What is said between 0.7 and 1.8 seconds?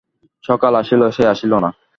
আসিল, সে আসিল না।